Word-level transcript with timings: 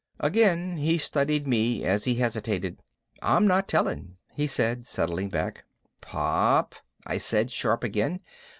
Again 0.19 0.77
he 0.77 0.97
studied 0.97 1.45
me 1.45 1.83
as 1.83 2.05
he 2.05 2.15
hesitated. 2.15 2.79
"I'm 3.21 3.45
not 3.45 3.67
telling," 3.67 4.17
he 4.33 4.47
said, 4.47 4.83
settling 4.87 5.29
back. 5.29 5.63
"Pop!" 6.01 6.73
I 7.05 7.19
said, 7.19 7.51
sharp 7.51 7.83
again. 7.83 8.19